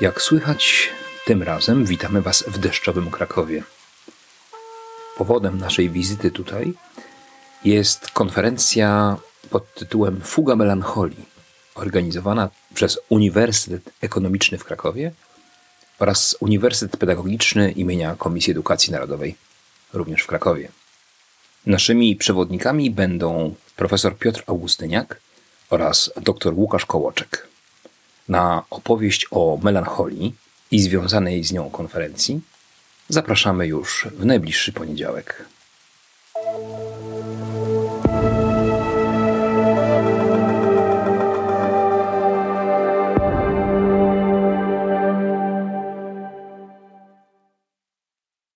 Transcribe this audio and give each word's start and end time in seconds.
Jak 0.00 0.22
słychać, 0.22 0.88
tym 1.24 1.42
razem 1.42 1.84
witamy 1.84 2.22
Was 2.22 2.44
w 2.46 2.58
deszczowym 2.58 3.10
Krakowie. 3.10 3.62
Powodem 5.16 5.58
naszej 5.58 5.90
wizyty 5.90 6.30
tutaj 6.30 6.72
jest 7.64 8.10
konferencja 8.10 9.16
pod 9.50 9.74
tytułem 9.74 10.20
Fuga 10.20 10.56
Melancholii, 10.56 11.24
organizowana 11.74 12.50
przez 12.74 12.98
Uniwersytet 13.08 13.90
Ekonomiczny 14.00 14.58
w 14.58 14.64
Krakowie 14.64 15.12
oraz 15.98 16.36
Uniwersytet 16.40 16.96
Pedagogiczny 16.96 17.72
imienia 17.72 18.16
Komisji 18.18 18.50
Edukacji 18.50 18.92
Narodowej, 18.92 19.34
również 19.92 20.22
w 20.22 20.26
Krakowie. 20.26 20.68
Naszymi 21.66 22.16
przewodnikami 22.16 22.90
będą 22.90 23.54
profesor 23.76 24.16
Piotr 24.18 24.42
Augustyniak 24.46 25.20
oraz 25.70 26.10
dr 26.16 26.54
Łukasz 26.54 26.86
Kołoczek. 26.86 27.55
Na 28.28 28.62
opowieść 28.70 29.26
o 29.30 29.58
melancholii 29.62 30.34
i 30.70 30.80
związanej 30.80 31.44
z 31.44 31.52
nią 31.52 31.70
konferencji 31.70 32.40
zapraszamy 33.08 33.66
już 33.66 34.08
w 34.18 34.24
najbliższy 34.24 34.72
poniedziałek. 34.72 35.44